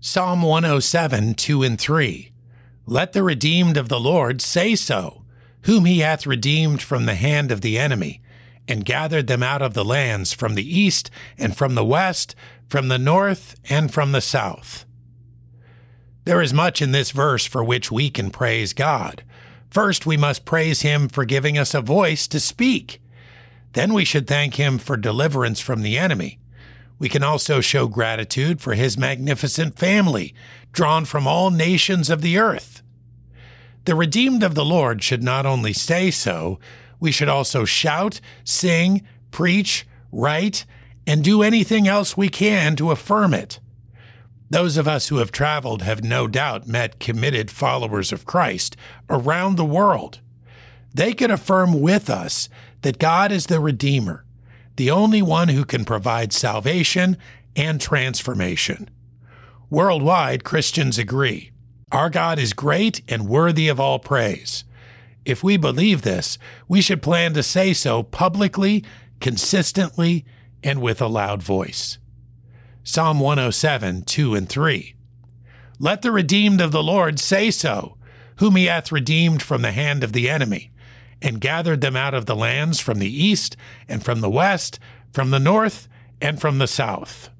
Psalm 0.00 0.42
107, 0.42 1.34
2 1.34 1.64
and 1.64 1.80
3. 1.80 2.30
Let 2.86 3.12
the 3.14 3.24
redeemed 3.24 3.76
of 3.76 3.88
the 3.88 3.98
Lord 3.98 4.40
say 4.40 4.76
so, 4.76 5.24
whom 5.62 5.86
he 5.86 5.98
hath 5.98 6.24
redeemed 6.24 6.80
from 6.80 7.04
the 7.04 7.16
hand 7.16 7.50
of 7.50 7.62
the 7.62 7.76
enemy, 7.76 8.22
and 8.68 8.84
gathered 8.84 9.26
them 9.26 9.42
out 9.42 9.60
of 9.60 9.74
the 9.74 9.84
lands 9.84 10.32
from 10.32 10.54
the 10.54 10.78
east 10.78 11.10
and 11.36 11.56
from 11.56 11.74
the 11.74 11.84
west, 11.84 12.36
from 12.68 12.86
the 12.86 12.98
north 12.98 13.56
and 13.68 13.92
from 13.92 14.12
the 14.12 14.20
south. 14.20 14.84
There 16.24 16.40
is 16.40 16.54
much 16.54 16.80
in 16.80 16.92
this 16.92 17.10
verse 17.10 17.44
for 17.44 17.64
which 17.64 17.90
we 17.90 18.08
can 18.08 18.30
praise 18.30 18.72
God. 18.72 19.24
First, 19.68 20.06
we 20.06 20.16
must 20.16 20.44
praise 20.44 20.82
Him 20.82 21.08
for 21.08 21.24
giving 21.24 21.58
us 21.58 21.74
a 21.74 21.80
voice 21.80 22.28
to 22.28 22.38
speak. 22.38 23.02
Then 23.72 23.92
we 23.92 24.04
should 24.04 24.28
thank 24.28 24.54
Him 24.54 24.78
for 24.78 24.96
deliverance 24.96 25.58
from 25.58 25.82
the 25.82 25.98
enemy. 25.98 26.38
We 26.98 27.08
can 27.08 27.22
also 27.22 27.60
show 27.60 27.86
gratitude 27.86 28.60
for 28.60 28.74
His 28.74 28.98
magnificent 28.98 29.78
family, 29.78 30.34
drawn 30.72 31.04
from 31.04 31.26
all 31.26 31.50
nations 31.50 32.10
of 32.10 32.22
the 32.22 32.38
earth. 32.38 32.82
The 33.84 33.94
redeemed 33.94 34.42
of 34.42 34.54
the 34.54 34.64
Lord 34.64 35.02
should 35.02 35.22
not 35.22 35.46
only 35.46 35.72
say 35.72 36.10
so, 36.10 36.58
we 37.00 37.12
should 37.12 37.28
also 37.28 37.64
shout, 37.64 38.20
sing, 38.44 39.06
preach, 39.30 39.86
write, 40.10 40.64
and 41.06 41.24
do 41.24 41.42
anything 41.42 41.88
else 41.88 42.16
we 42.16 42.28
can 42.28 42.76
to 42.76 42.90
affirm 42.90 43.32
it. 43.32 43.60
Those 44.50 44.76
of 44.76 44.88
us 44.88 45.08
who 45.08 45.18
have 45.18 45.30
traveled 45.30 45.82
have 45.82 46.02
no 46.02 46.26
doubt 46.26 46.66
met 46.66 47.00
committed 47.00 47.50
followers 47.50 48.12
of 48.12 48.24
Christ 48.24 48.76
around 49.08 49.56
the 49.56 49.64
world. 49.64 50.20
They 50.94 51.12
can 51.12 51.30
affirm 51.30 51.80
with 51.80 52.08
us 52.08 52.48
that 52.82 52.98
God 52.98 53.30
is 53.30 53.46
the 53.46 53.60
Redeemer, 53.60 54.24
the 54.78 54.90
only 54.92 55.20
one 55.20 55.48
who 55.48 55.64
can 55.64 55.84
provide 55.84 56.32
salvation 56.32 57.16
and 57.56 57.80
transformation. 57.80 58.88
Worldwide, 59.68 60.44
Christians 60.44 60.98
agree. 60.98 61.50
Our 61.90 62.08
God 62.08 62.38
is 62.38 62.52
great 62.52 63.02
and 63.08 63.28
worthy 63.28 63.66
of 63.66 63.80
all 63.80 63.98
praise. 63.98 64.62
If 65.24 65.42
we 65.42 65.56
believe 65.56 66.02
this, 66.02 66.38
we 66.68 66.80
should 66.80 67.02
plan 67.02 67.34
to 67.34 67.42
say 67.42 67.72
so 67.72 68.04
publicly, 68.04 68.84
consistently, 69.20 70.24
and 70.62 70.80
with 70.80 71.02
a 71.02 71.08
loud 71.08 71.42
voice. 71.42 71.98
Psalm 72.84 73.18
107, 73.18 74.02
2 74.02 74.34
and 74.36 74.48
3. 74.48 74.94
Let 75.80 76.02
the 76.02 76.12
redeemed 76.12 76.60
of 76.60 76.70
the 76.70 76.84
Lord 76.84 77.18
say 77.18 77.50
so, 77.50 77.96
whom 78.36 78.54
he 78.54 78.66
hath 78.66 78.92
redeemed 78.92 79.42
from 79.42 79.62
the 79.62 79.72
hand 79.72 80.04
of 80.04 80.12
the 80.12 80.30
enemy, 80.30 80.70
and 81.20 81.40
gathered 81.40 81.80
them 81.80 81.96
out 81.96 82.14
of 82.14 82.26
the 82.26 82.36
lands 82.36 82.80
from 82.80 82.98
the 82.98 83.24
east 83.24 83.56
and 83.88 84.04
from 84.04 84.20
the 84.20 84.30
west, 84.30 84.78
from 85.12 85.30
the 85.30 85.38
north 85.38 85.88
and 86.20 86.40
from 86.40 86.58
the 86.58 86.66
south. 86.66 87.30